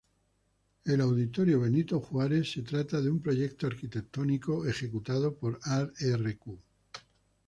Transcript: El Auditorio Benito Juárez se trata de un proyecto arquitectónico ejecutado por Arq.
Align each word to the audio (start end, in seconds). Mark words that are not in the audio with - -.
El 0.83 0.99
Auditorio 1.01 1.59
Benito 1.59 1.99
Juárez 1.99 2.53
se 2.53 2.63
trata 2.63 2.99
de 2.99 3.11
un 3.11 3.21
proyecto 3.21 3.67
arquitectónico 3.67 4.65
ejecutado 4.65 5.37
por 5.37 5.59
Arq. 5.61 6.41